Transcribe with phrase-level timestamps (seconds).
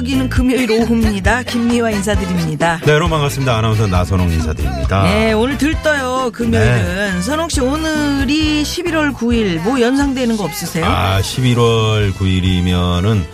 [0.00, 1.42] 들썩이는 금요일 오후입니다.
[1.42, 2.80] 김미화 인사드립니다.
[2.84, 7.14] 네 여러분 반갑습니다 아나운서 나선홍 인사드립니다 네, 오늘 들떠요, 금요일은.
[7.16, 7.22] 네.
[7.22, 10.84] 선홍 씨, 오늘이 11월 9일, 뭐 연상되는 거 없으세요?
[10.86, 13.24] 아 11월 9일이면은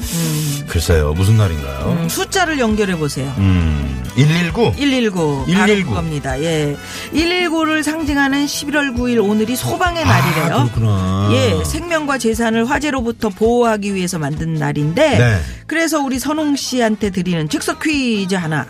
[0.69, 3.33] 글쎄요 무슨 날인가요 음, 숫자를 연결해 보세요.
[3.39, 5.45] 음, 119 119.
[5.47, 5.55] 119.
[5.55, 6.41] 바로 그겁니다.
[6.43, 6.77] 예.
[7.13, 10.45] 119를 상징하는 11월 9일 오늘이 소방의 날이래요.
[10.55, 15.41] 아, 그렇구나 예, 생명과 재산을 화재로부터 보호하기 위해서 만든 날인데, 네.
[15.67, 18.67] 그래서 우리 선홍 씨한테 드리는 즉석 퀴즈 하나.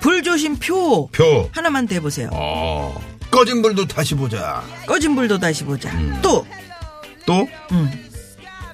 [0.00, 1.08] 불조심 표.
[1.08, 2.30] 표 하나만 대보세요.
[2.32, 3.00] 어,
[3.30, 5.90] 꺼진 불도 다시 보자 꺼진 불도 다시 보자.
[5.90, 6.18] 음.
[6.22, 6.46] 또,
[7.26, 7.90] 또 음.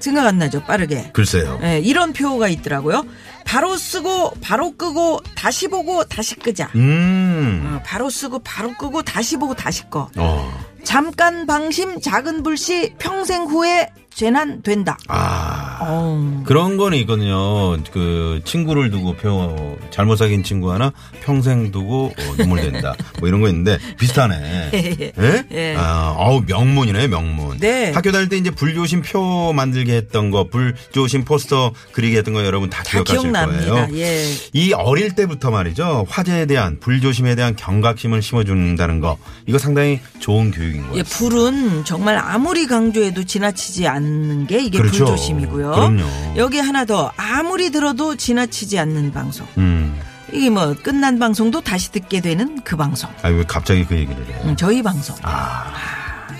[0.05, 1.09] 생각 안 나죠, 빠르게.
[1.13, 3.03] 글쎄요 예, 이런 표가 있더라고요.
[3.43, 6.69] 바로 쓰고, 바로 끄고, 다시 보고, 다시 끄자.
[6.75, 10.09] 음 어, 바로 쓰고, 바로 끄고, 다시 보고, 다시 꺼.
[10.15, 10.65] 어.
[10.83, 14.97] 잠깐 방심, 작은 불씨, 평생 후에 재난 된다.
[15.09, 16.43] 아 어.
[16.45, 17.75] 그런 거는 있거든요.
[17.91, 22.95] 그 친구를 두고 표 잘못 사귄 친구 하나 평생 두고 어, 눈물 된다.
[23.19, 24.71] 뭐 이런 거 있는데 비슷하네.
[25.19, 25.45] 예?
[25.51, 25.75] 예.
[25.77, 27.57] 아, 어우 명문이네 명문.
[27.57, 27.91] 네.
[27.91, 32.69] 학교 다닐 때 이제 불조심 표 만들게 했던 거, 불조심 포스터 그리게 했던 거 여러분
[32.69, 33.87] 다, 다 기억하실 기억납니다.
[33.87, 33.97] 거예요.
[33.97, 34.23] 예.
[34.53, 36.05] 이 어릴 때부터 말이죠.
[36.07, 40.99] 화재에 대한 불조심에 대한 경각심을 심어준다는 거 이거 상당히 좋은 교육인 거예요.
[40.99, 45.05] 예, 불은 정말 아무리 강조해도 지나치지 않는 게 이게 그렇죠.
[45.05, 45.71] 불조심이고요.
[45.71, 46.03] 그럼요.
[46.37, 49.47] 여기 하나 더 아무리 들어도 지나치지 않는 방송.
[49.57, 49.99] 음.
[50.31, 53.09] 이게 뭐 끝난 방송도 다시 듣게 되는 그 방송.
[53.23, 54.41] 아왜 갑자기 그 얘기를 해?
[54.43, 55.15] 음, 저희 방송.
[55.23, 55.71] 아.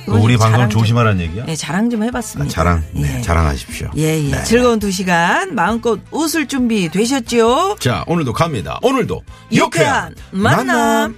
[0.08, 1.46] 이건 우리 방송 조심하라는 얘기야?
[1.48, 2.52] 예, 자랑 좀 아, 해봤습니다.
[2.54, 3.22] 자랑, 네, 예.
[3.22, 3.90] 자랑하십시오.
[3.98, 4.32] 예, 예.
[4.32, 4.44] 네.
[4.44, 7.78] 즐거운 두 시간 마음껏 웃을 준비 되셨죠?
[7.80, 8.78] 자, 오늘도 갑니다.
[8.84, 11.16] 오늘도 유쾌한 만남.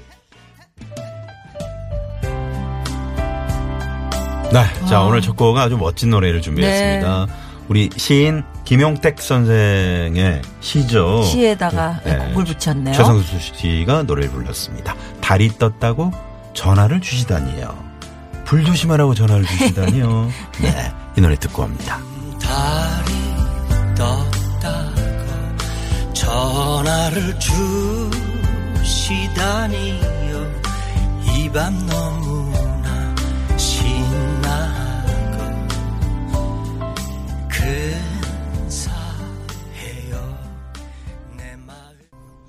[4.51, 7.25] 네, 자, 오늘 첫 곡은 아주 멋진 노래를 준비했습니다.
[7.25, 7.33] 네.
[7.67, 11.21] 우리 시인 김용택 선생의 시죠.
[11.23, 12.17] 시에다가 네.
[12.33, 12.95] 곡을 붙였네요.
[12.95, 14.95] 최성수 씨가 노래를 불렀습니다.
[15.21, 16.11] 달이 떴다고
[16.53, 17.87] 전화를 주시다니요.
[18.45, 20.31] 불 조심하라고 전화를 주시다니요.
[20.61, 21.99] 네, 이 노래 듣고 합니다.
[22.41, 25.01] 달이 떴다고
[26.13, 27.37] 전화를
[28.81, 30.47] 주시다니요
[31.35, 32.36] 이 밤 너무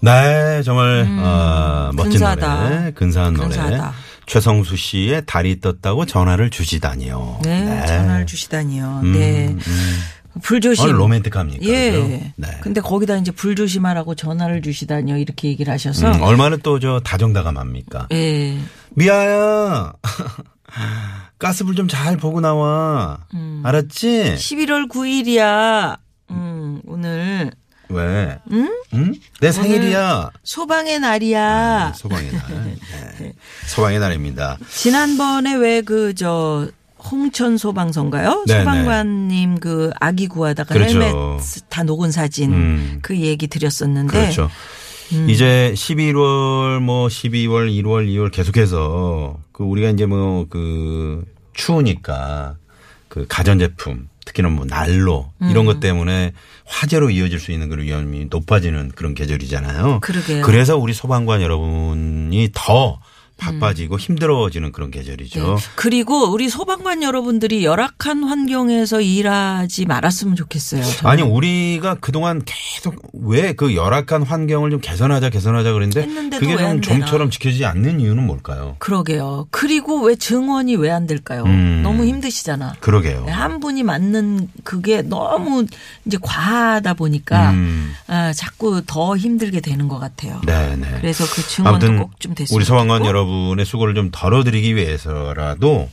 [0.00, 2.68] 네, 정말 어, 멋진 음, 근사하다.
[2.68, 3.48] 노래, 근사한 노래.
[3.48, 3.92] 근사하다.
[4.26, 7.40] 최성수 씨의 달이 떴다고 전화를 주시다니요.
[7.44, 9.00] 네, 전화를 주시다니요.
[9.04, 9.48] 음, 네.
[9.48, 9.98] 음.
[10.42, 10.84] 불조심.
[10.84, 11.64] 오늘 로맨틱합니까?
[11.66, 11.90] 예.
[11.90, 12.08] 그죠?
[12.36, 12.48] 네.
[12.60, 15.16] 근데 거기다 이제 불조심하라고 전화를 주시다니요.
[15.16, 16.12] 이렇게 얘기를 하셔서.
[16.12, 18.08] 음, 얼마나 또 저 다정다감합니까?
[18.12, 18.56] 예.
[18.90, 19.92] 미아야,
[21.40, 23.18] 가스불 좀 잘 보고 나와.
[23.34, 23.62] 음.
[23.64, 24.34] 알았지?
[24.36, 25.98] 11월 9일이야.
[26.30, 27.50] 음, 오늘
[27.90, 28.38] 왜?
[28.52, 28.68] 응?
[28.94, 29.14] 응?
[29.40, 30.30] 내 생일이야.
[30.44, 31.92] 소방의 날이야.
[31.96, 32.76] 소방의 날.
[33.20, 33.32] 네.
[33.66, 34.58] 소방의 날입니다.
[34.70, 36.68] 지난번에 왜 그 저
[37.10, 38.44] 홍천 소방서인가요?
[38.48, 41.00] 네, 소방관님 그 아기 구하다가 그렇죠.
[41.00, 41.14] 헬멧
[41.68, 42.98] 다 녹은 사진 음.
[43.02, 44.50] 그 얘기 드렸었는데 그렇죠.
[45.12, 45.30] 음.
[45.30, 51.24] 이제 11월 뭐 12월 1월 2월 계속해서 그 우리가 이제 뭐 그
[51.54, 52.56] 추우니까
[53.08, 55.66] 그 가전제품 특히나 뭐 난로 이런 음.
[55.66, 56.32] 것 때문에
[56.66, 60.00] 화재로 이어질 수 있는 그런 위험이 높아지는 그런 계절이잖아요.
[60.00, 60.44] 그러게요.
[60.44, 63.00] 그래서 우리 소방관 여러분이 더 음.
[63.38, 65.58] 바빠지고 힘들어지는 그런 계절이죠.
[65.76, 70.82] 그리고 우리 소방관 여러분들이 열악한 환경에서 일하지 말았으면 좋겠어요.
[70.82, 71.10] 저는.
[71.10, 76.80] 아니 우리가 그동안 계속 왜 그 열악한 환경을 좀 개선하자 개선하자 그랬는데 그게 좀.
[76.80, 78.76] 좀처럼 지켜지지 않는 이유는 뭘까요?
[78.78, 79.46] 그러게요.
[79.50, 81.44] 그리고 왜 증언이 왜 안 될까요?
[81.44, 81.80] 음.
[81.84, 82.74] 너무 힘드시잖아.
[82.80, 83.26] 그러게요.
[83.28, 85.64] 한 분이 맞는 그게 너무
[86.06, 87.92] 이제 과하다 보니까 음.
[88.08, 90.40] 아, 자꾸 더 힘들게 되는 것 같아요.
[90.46, 90.86] 네 네.
[91.00, 93.08] 그래서 그 증언도 꼭 좀 됐으면 우리 소방관 좋겠고.
[93.28, 95.88] 여러분의 수고를 좀 덜어드리기 위해서라도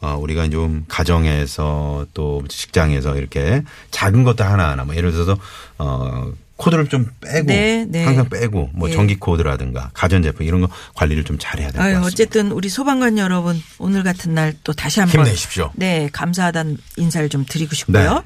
[0.00, 5.36] 어, 우리가 좀 가정에서 또 직장에서 이렇게 작은 것도 하나하나 뭐 예를 들어서
[5.78, 8.04] 어, 코드를 좀 빼고 네, 네.
[8.04, 8.94] 항상 빼고 뭐 예.
[8.94, 12.06] 전기 코드라든가 가전 제품 이런 거 관리를 좀 잘해야 될 것 같습니다.
[12.06, 15.70] 어쨌든 우리 소방관 여러분 오늘 같은 날 또 다시 한번 힘내십시오.
[15.74, 18.22] 네, 감사하다는 인사를 좀 드리고 싶고요.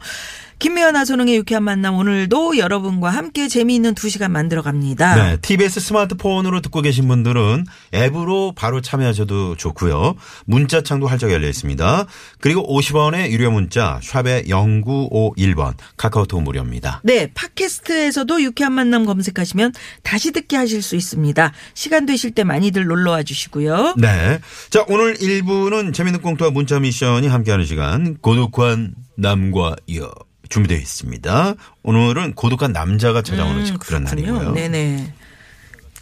[0.61, 0.65] 네.
[0.71, 5.15] 김미연 아 소능의 유쾌한 만남 오늘도 여러분과 함께 재미있는 두 시간 만들어 갑니다.
[5.15, 7.65] 네, TBS 스마트폰으로 듣고 계신 분들은
[7.95, 10.17] 앱으로 바로 참여하셔도 좋고요.
[10.45, 12.07] 문자창도 활짝 열려 있습니다.
[12.41, 17.01] 그리고 50원의 유료 문자 샵의 0951번 카카오톡 무료입니다.
[17.05, 19.73] 네, 팟캐스트에서도 유쾌한 만남 검색하시면
[20.03, 21.53] 다시 듣게 하실 수 있습니다.
[21.73, 23.95] 시간 되실 때 많이들 놀러 와 주시고요.
[23.97, 24.39] 네.
[24.69, 30.11] 자, 오늘 1부는 재밌는 꽁트와 문자 미션이 함께하는 시간 고독한 남과 여
[30.51, 31.55] 준비되어 있습니다.
[31.83, 34.49] 오늘은 고독한 남자가 찾아오는 그런 날이고요.
[34.51, 35.15] 음, 네네.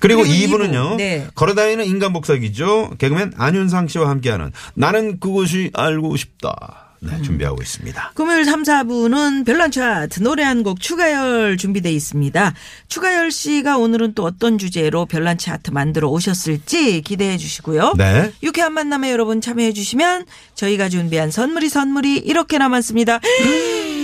[0.00, 0.86] 그리고, 그리고 2부는요.
[0.86, 1.26] 이부, 네.
[1.34, 2.90] 걸어다니는 인간 복사기죠.
[2.98, 6.84] 개그맨 안윤상 씨와 함께하는 나는 그것이 알고 싶다.
[7.00, 7.22] 네, 음.
[7.22, 8.10] 준비하고 있습니다.
[8.16, 12.54] 금요일 3, 4부는 별난 차트 노래 한 곡 추가열 준비돼 있습니다.
[12.88, 17.94] 추가열 씨가 오늘은 또 어떤 주제로 별난 차트 만들어 오셨을지 기대해 주시고요.
[17.96, 18.32] 네.
[18.42, 23.20] 유쾌한 만남에 여러분 참여해 주시면 저희가 준비한 선물이 선물이 이렇게 남았습니다.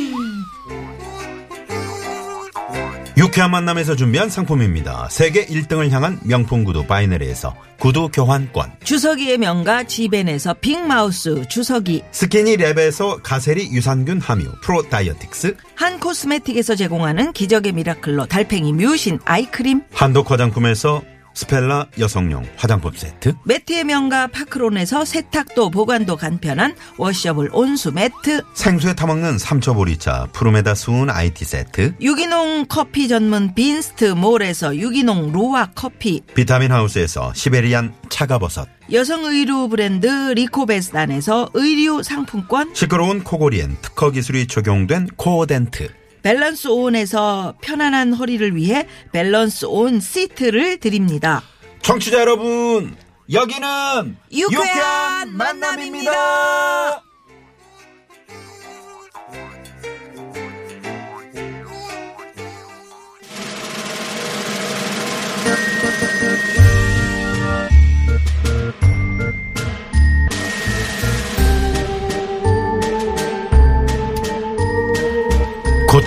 [3.16, 5.08] 유쾌한 만남에서 준비한 상품입니다.
[5.08, 8.72] 세계 1등을 향한 명품 구두 바이너리에서 구두 교환권.
[8.82, 15.56] 주서기의 명가 지벤에서 빅마우스 주서기 스키니랩에서 가세리 유산균 함유 프로 다이어틱스.
[15.76, 21.02] 한 코스메틱에서 제공하는 기적의 미라클로 달팽이 뮤신 아이크림 한독 화장품에서
[21.34, 23.34] 스펠라 여성용 화장품 세트.
[23.44, 31.44] 매트의 명가 파크론에서 세탁도 보관도 간편한 washable 온수 매트 생수에 타먹는 삼초보리차 푸르메다 수은 IT
[31.44, 31.94] 세트.
[32.00, 38.68] 유기농 커피 전문 빈스트 몰에서 유기농 루아 커피 비타민 하우스에서 시베리안 차가버섯.
[38.92, 45.88] 여성 의류 브랜드 리코베스단에서 의류 상품권 시끄러운 코골이엔 특허 기술이 적용된 코어덴트.
[46.24, 51.42] 밸런스 온에서 편안한 허리를 위해 밸런스 온 시트를 드립니다.
[51.82, 52.96] 청취자 여러분,
[53.30, 57.02] 여기는 유쾌한 만남입니다.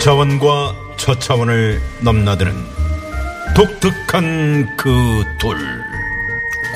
[0.08, 2.54] 고차원과 저차원을 넘나드는
[3.54, 5.58] 독특한 그 둘.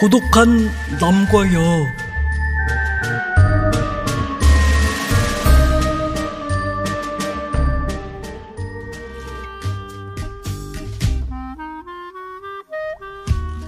[0.01, 0.69] 고독한
[0.99, 1.85] 남과 여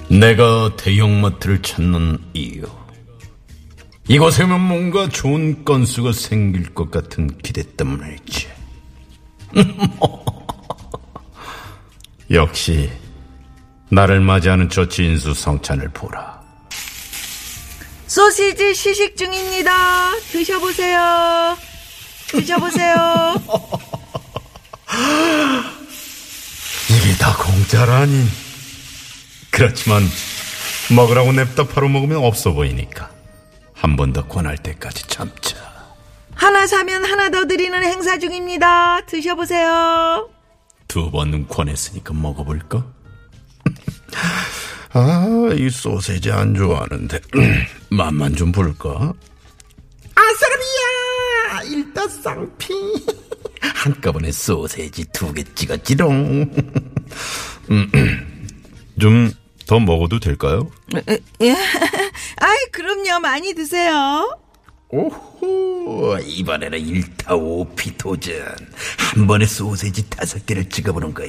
[0.09, 2.65] 내가 대형마트를 찾는 이유.
[4.09, 8.62] 이곳에 면 뭔가 좋은 건수가 생길 것 같은 기대 때문이지.
[12.31, 12.89] 역시
[13.89, 16.41] 나를 맞이하는 저 진수 성찬을 보라.
[18.07, 20.11] 소시지 시식 중입니다.
[20.31, 21.57] 드셔보세요.
[22.27, 23.35] 드셔보세요.
[26.89, 28.27] 이게 다 공짜라니.
[29.51, 30.03] 그렇지만
[30.95, 33.09] 먹으라고 냅다 바로 먹으면 없어 보이니까
[33.75, 35.72] 한 번 더 권할 때까지 참자.
[36.35, 39.01] 하나 사면 하나 더 드리는 행사 중입니다.
[39.05, 40.29] 드셔보세요.
[40.87, 42.85] 두 번 권했으니까 먹어볼까?
[44.93, 45.25] 아,
[45.55, 47.19] 이 소세지 안 좋아하는데
[47.89, 49.11] 맛만 좀 볼까?
[50.15, 52.73] 아싸비야 일다쌍피
[53.73, 56.51] 한꺼번에 소세지 두 개 찍었지롱
[58.99, 59.31] 좀
[59.65, 60.69] 더 먹어도 될까요?
[61.41, 61.51] 예.
[62.35, 63.21] 아이, 그럼요.
[63.21, 64.37] 많이 드세요.
[64.93, 68.35] 오호 이번에는 일타오피 도전
[68.97, 71.27] 한 번에 소세지 다섯 개를 찍어보는 거야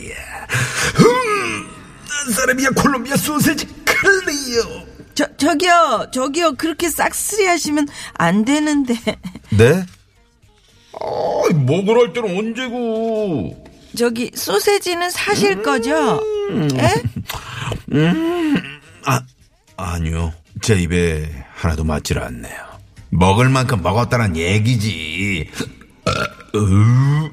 [0.99, 6.09] 음 사람이야 콜롬비아 소세지 클리어 저, 저기요.
[6.13, 6.55] 저기요.
[6.57, 8.95] 그렇게 싹쓸이 하시면 안 되는데.
[9.57, 9.87] 네?
[11.01, 13.65] 아, 먹으러 할 때는 언제고
[13.97, 16.21] 저기, 소세지는 사실 거죠?
[16.75, 17.03] 예?
[19.07, 19.21] 아
[19.77, 22.74] 아니요 제 입에 하나도 맞질 않네요
[23.15, 25.49] 먹을 만큼 먹었다는 얘기지
[26.57, 27.31] 으,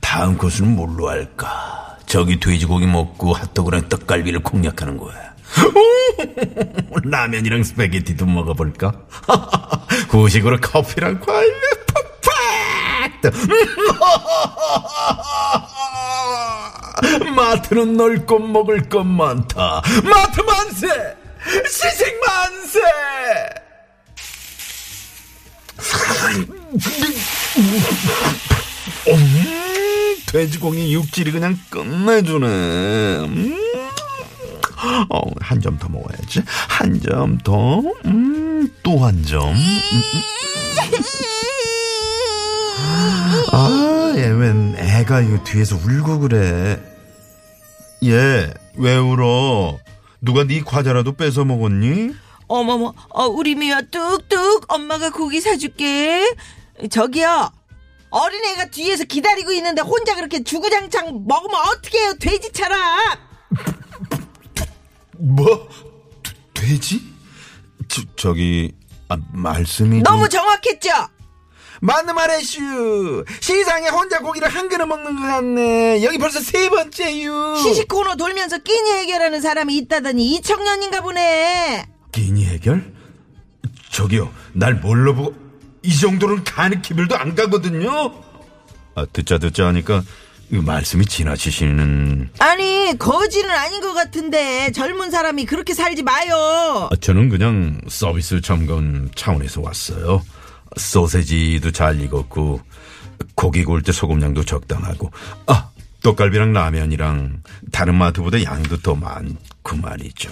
[0.00, 5.30] 다음 코스는 뭘로 할까 저기 돼지고기 먹고 핫도그랑 떡갈비를 공략하는 거야
[7.04, 8.92] 라면이랑 스파게티도 먹어볼까?
[10.10, 11.52] 후식으로 커피랑 과일
[13.20, 13.36] perfect!
[17.34, 19.82] 마트는 넓고 먹을 것 많다.
[20.04, 20.86] 마트 만세!
[21.68, 22.80] 시식 만세!
[29.08, 32.46] 음, 돼지고기 육질이 그냥 끝내주네.
[33.26, 33.56] 음.
[35.10, 36.42] 어, 한 점 더 먹어야지.
[36.46, 37.80] 한 점 더.
[38.06, 39.54] 음, 또 한 점.
[43.52, 46.80] 아, 얘 웬 애가 이 뒤에서 울고 그래.
[48.04, 49.78] 얘, 왜 울어?
[50.22, 52.12] 누가 네 과자라도 뺏어 먹었니?
[52.46, 56.24] 어머머, 어, 우리 미화 뚝뚝 엄마가 고기 사줄게.
[56.88, 57.50] 저기요.
[58.10, 62.78] 어린애가 뒤에서 기다리고 있는데 혼자 그렇게 주구장창 먹으면 어떡해요, 돼지처럼.
[65.18, 65.68] 뭐?
[66.54, 67.02] 돼- 돼지?
[67.88, 68.72] 저, 저기,
[69.08, 69.96] 아, 말씀이.
[69.96, 70.90] 좀- 너무 정확했죠?
[71.82, 73.24] 맞는 말해슈.
[73.40, 76.02] 시상에 혼자 고기를 한 그릇 먹는 것 같네.
[76.04, 77.56] 여기 벌써 세 번째유.
[77.62, 81.86] 시식 코너 돌면서 끼니 해결하는 사람이 있다더니 이 청년인가 보네.
[82.12, 82.92] 끼니 해결?
[83.92, 85.34] 저기요, 날 뭘로 보고
[85.82, 88.12] 이 정도는 가는 기별도 안 가거든요.
[88.94, 90.02] 아, 듣자 듣자 하니까
[90.52, 92.30] 이 말씀이 지나치시는.
[92.40, 96.88] 아니, 거지는 아닌 것 같은데 젊은 사람이 그렇게 살지 마요.
[96.90, 100.22] 아, 저는 그냥 서비스 점검 차원에서 왔어요.
[100.76, 102.60] 소세지도 잘 익었고
[103.34, 105.10] 고기 구울 때 소금량도 적당하고
[105.46, 105.70] 아
[106.02, 110.30] 떡갈비랑 라면이랑 다른 마트보다 양도 더 많고 말이죠.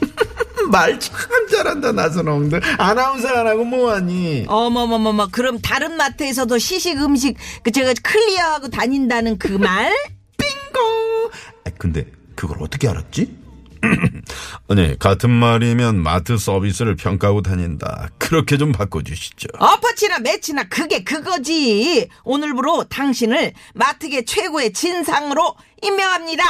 [0.70, 1.18] 말 참
[1.50, 4.44] 잘한다 나선홍들 아나운서 안 하고 뭐하니?
[4.48, 9.92] 어머머머머, 그럼 다른 마트에서도 시식 음식 그 제가 클리어하고 다닌다는 그 말?
[10.38, 11.30] 빙고.
[11.66, 13.38] 아, 근데 그걸 어떻게 알았지?
[14.68, 18.10] 아니 같은 말이면 마트 서비스를 평가하고 다닌다.
[18.18, 19.48] 그렇게 좀 바꿔주시죠.
[19.58, 22.08] 엎어치나 매치나 그게 그거지.
[22.24, 26.44] 오늘부로 당신을 마트계 최고의 진상으로 임명합니다.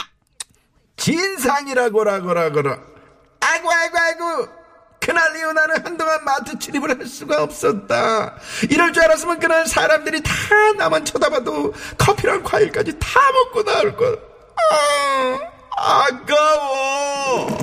[0.96, 2.89] 진상이라고라고라고라.
[3.40, 4.48] 아이고 아이고 아이고.
[5.00, 8.34] 그날 이후 나는 한동안 마트 출입을 할 수가 없었다.
[8.70, 10.32] 이럴 줄 알았으면 그날 사람들이 다
[10.76, 14.18] 나만 쳐다봐도 커피랑 과일까지 다 먹고 나올 걸.
[15.76, 17.58] 아, 아까워.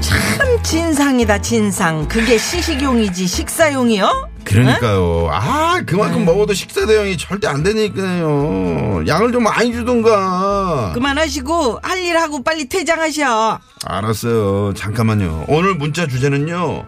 [0.00, 2.08] 참 진상이다 진상.
[2.08, 4.33] 그게 시식용이지 식사용이요?
[4.62, 5.28] 그러니까요.
[5.32, 9.04] 아, 그만큼 먹어도 식사 대용이 절대 안 되니까요.
[9.06, 10.92] 양을 좀 많이 주던가.
[10.94, 13.58] 그만하시고 할 일 하고 빨리 퇴장하셔.
[13.84, 14.74] 알았어요.
[14.74, 15.46] 잠깐만요.
[15.48, 16.84] 오늘 문자 주제는요.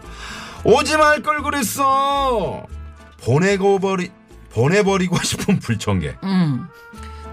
[0.64, 2.62] 오지 말 걸 그랬어.
[3.24, 4.10] 보내고 버리
[4.52, 6.16] 보내버리고 싶은 불청객.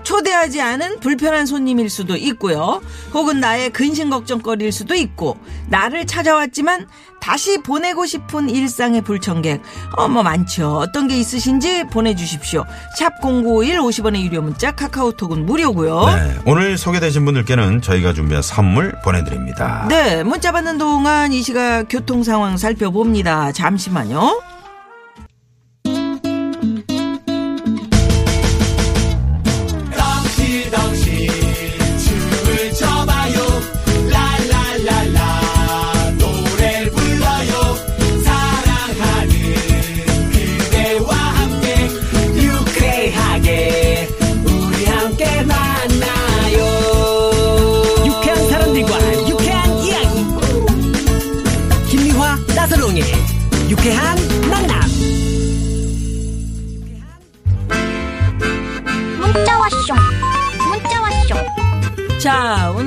[0.03, 2.81] 초대하지 않은 불편한 손님일 수도 있고요.
[3.13, 6.87] 혹은 나의 근심 걱정거리일 수도 있고 나를 찾아왔지만
[7.19, 9.61] 다시 보내고 싶은 일상의 불청객
[9.95, 10.75] 어머 많죠.
[10.77, 12.65] 어떤 게 있으신지 보내주십시오.
[12.99, 16.05] 샵0951 50원의 유료 문자 카카오톡은 무료고요.
[16.07, 19.85] 네, 오늘 소개되신 분들께는 저희가 준비한 선물 보내드립니다.
[19.89, 23.53] 네, 문자 받는 동안 이 시각 교통 상황 살펴봅니다.
[23.53, 24.52] 잠시만요.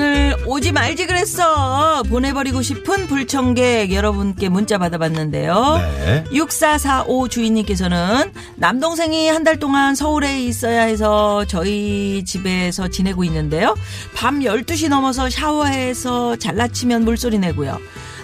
[0.01, 2.03] 오늘 오지 말지 그랬어.
[2.03, 5.79] 보내버리고 싶은 불청객 여러분께 문자 받아봤는데요.
[6.05, 6.25] 네.
[6.35, 13.75] 6445 주인님께서는 남동생이 한 달 동안 서울에 있어야 해서 저희 집에서 지내고 있는데요.
[14.15, 17.79] 밤 12시 넘어서 샤워해서 잘라치면 물소리 내고요.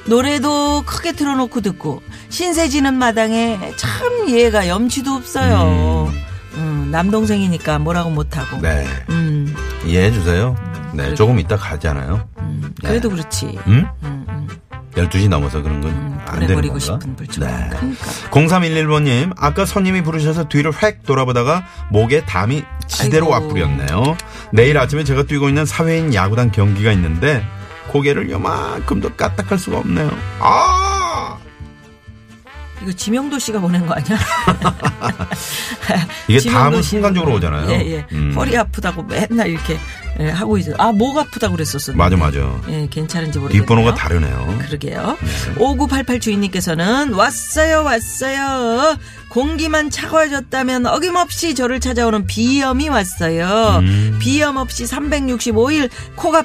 [0.07, 6.13] 노래도 크게 틀어놓고 듣고 신세 지는 마당에 참 얘가 염치도 없어요.
[6.55, 8.61] 음, 남동생이니까 뭐라고 못하고.
[8.61, 8.85] 네.
[9.09, 9.55] 음,
[9.87, 10.55] 이해해 주세요.
[10.93, 12.29] 네, 조금 이따 가잖아요.
[12.85, 13.59] 그래도 그렇지.
[13.67, 13.87] 음?
[14.03, 14.49] 음, 음.
[14.95, 16.79] 12시 넘어서 그런 건안 되는 건가?
[16.79, 17.47] 싶은 불청.
[17.47, 17.69] 네.
[17.71, 18.07] 그러니까.
[18.31, 23.47] 0311번님, 아까 손님이 부르셔서 뒤를 획 돌아보다가 목에 담이 지대로 아이고.
[23.47, 24.17] 와뿌렸네요.
[24.53, 27.43] 내일 아침에 제가 뛰고 있는 사회인 야구단 경기가 있는데
[27.89, 30.11] 고개를 요만큼도 까딱할 수가 없네요.
[30.41, 30.92] 아!
[32.83, 34.19] 이거 지명도 씨가 보낸 거 아니야?
[36.29, 36.91] 이게 다음은 씨.
[36.91, 37.71] 순간적으로 오잖아요.
[37.71, 38.07] 예, 예.
[38.13, 38.33] 음.
[38.37, 39.79] 허리 아프다고 맨날 이렇게
[40.21, 40.75] 예, 하고 있어요.
[40.79, 41.97] 아, 목 아프다고 그랬었어요.
[41.97, 42.39] 맞아, 맞아.
[42.69, 43.63] 예, 괜찮은지 모르겠네요.
[43.63, 44.59] 뒷번호가 다르네요.
[44.67, 45.17] 그러게요.
[45.59, 48.99] 5988 주인님께서는 왔어요, 왔어요.
[49.29, 53.79] 공기만 차가워졌다면 어김없이 저를 찾아오는 비염이 왔어요.
[53.81, 54.19] 음.
[54.21, 56.43] 비염 없이 365일 코가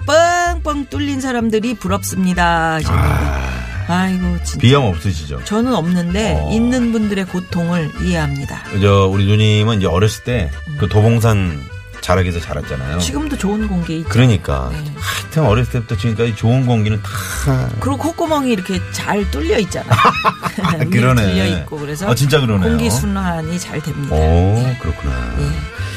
[0.63, 2.79] 뻥뻥 뚫린 사람들이 부럽습니다.
[2.86, 3.57] 아,
[3.88, 4.60] 아이고 진짜.
[4.60, 5.44] 비염 없으시죠?
[5.46, 6.50] 저는 없는데 어.
[6.51, 8.63] 있는 분들의 고통을 이해합니다.
[8.82, 11.60] 저 우리 누님은 이제 어렸을 때 그 도봉산
[12.01, 13.00] 자락에서 자랐잖아요.
[13.00, 14.10] 지금도 좋은 공기 있죠.
[14.10, 14.77] 그러니까 네.
[14.96, 19.89] 하여튼 어렸을 때부터 지금까지 좋은 공기는 다 그리고 콧구멍이 이렇게 잘 뚫려 있잖아요.
[20.91, 21.22] 그러네.
[21.32, 22.70] 뚫려 있고 그래서 아, 진짜 그러네요.
[22.70, 24.15] 공기 순환이 잘 됩니다.
[24.15, 25.36] 오, 그렇구나.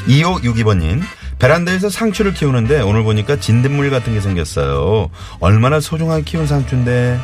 [0.07, 1.01] 2562번님.
[1.39, 5.09] 베란다에서 상추를 키우는데 오늘 보니까 진딧물 같은 게 생겼어요.
[5.39, 7.19] 얼마나 소중하게 키운 상추인데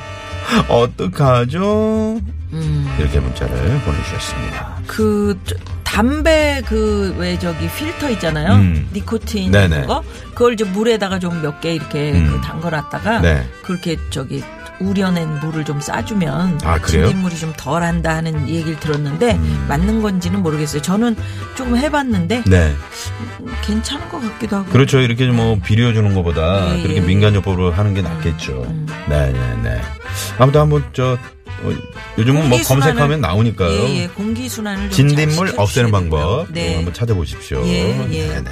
[0.70, 2.20] 어떡하죠?
[2.54, 2.96] 음.
[3.00, 4.78] 이렇게 문자를 보내주셨습니다.
[4.88, 8.54] 그 저- 담배 그 왜 저기 필터 있잖아요.
[8.56, 8.88] 음.
[8.94, 9.82] 니코틴 네네.
[9.82, 10.04] 그거
[10.36, 12.30] 그걸 이제 물에다가 좀 몇 개 이렇게 음.
[12.32, 13.48] 그 담궈놨다가 네.
[13.64, 14.44] 그렇게 저기
[14.80, 16.80] 우려낸 물을 좀 싸주면 아?
[16.80, 19.66] 진딧물이 좀 덜한다 하는 얘기를 들었는데 음.
[19.68, 20.82] 맞는 건지는 모르겠어요.
[20.82, 21.16] 저는
[21.56, 22.74] 조금 해봤는데 네.
[23.64, 24.70] 괜찮은 것 같기도 하고.
[24.70, 25.00] 그렇죠.
[25.00, 27.02] 이렇게 뭐 비료 주는 것보다 예, 그렇게 예.
[27.02, 28.66] 민간요법으로 하는 게 낫겠죠.
[29.10, 29.82] 네네네.
[30.40, 31.18] 아무튼 한번 저
[31.64, 31.72] 어,
[32.18, 33.72] 요즘은 뭐 검색하면 나오니까요.
[33.72, 36.48] 예, 예, 공기 순환을 좀 진딧물 잘 없애는 방법.
[36.52, 36.68] 네.
[36.68, 36.76] 네.
[36.76, 37.64] 한번 찾아보십시오.
[37.66, 38.28] 예, 예.
[38.28, 38.50] 네네.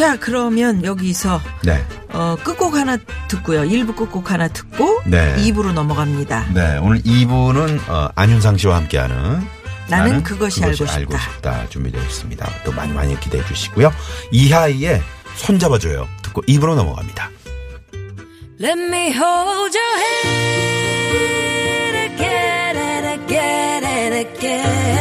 [0.00, 1.84] 자, 그러면 여기서 네.
[2.08, 2.96] 어, 끝곡 하나
[3.28, 3.64] 듣고요.
[3.64, 5.36] 1부 끝곡 하나 듣고 네.
[5.36, 6.46] 2부로 넘어갑니다.
[6.54, 9.16] 네, 오늘 2부는 어, 안윤상 씨와 함께하는
[9.90, 11.32] 나는, 나는 그것이, 그것이, 알고, 싶다.
[11.32, 12.48] 싶다 준비되어 있습니다.
[12.64, 13.92] 또 많이 많이 기대해 주시고요.
[14.32, 15.02] 이하이의
[15.36, 16.08] 손잡아줘요.
[16.22, 17.28] 듣고 2부로 넘어갑니다.
[18.58, 24.99] Let me hold your hand again and again and again